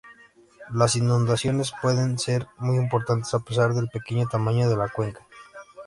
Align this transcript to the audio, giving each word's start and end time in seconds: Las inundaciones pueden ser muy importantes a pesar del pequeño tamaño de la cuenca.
Las 0.71 0.95
inundaciones 0.95 1.73
pueden 1.79 2.17
ser 2.17 2.47
muy 2.57 2.75
importantes 2.77 3.35
a 3.35 3.39
pesar 3.41 3.75
del 3.75 3.87
pequeño 3.87 4.27
tamaño 4.27 4.67
de 4.67 4.75
la 4.75 4.89
cuenca. 4.89 5.21